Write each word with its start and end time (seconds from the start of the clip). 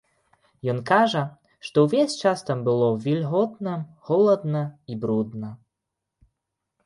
Ён 0.71 0.77
кажа, 0.91 1.19
што 1.67 1.81
ўвесь 1.87 2.15
час 2.21 2.39
там 2.47 2.63
было 2.69 2.87
вільготна, 3.05 3.75
холадна 4.07 4.63
і 4.95 4.99
брудна. 5.03 5.49